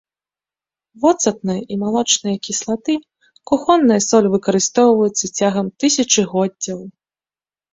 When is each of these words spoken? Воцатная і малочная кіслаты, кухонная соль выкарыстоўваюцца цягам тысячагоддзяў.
Воцатная 1.03 1.57
і 1.75 1.75
малочная 1.83 2.33
кіслаты, 2.47 2.93
кухонная 3.51 3.99
соль 4.09 4.31
выкарыстоўваюцца 4.37 5.25
цягам 5.37 5.67
тысячагоддзяў. 5.85 6.79